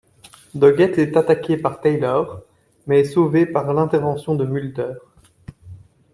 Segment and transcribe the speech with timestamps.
[0.55, 2.41] Doggett est attaqué par Taylor
[2.87, 4.93] mais est sauvé par l'intervention de Mulder.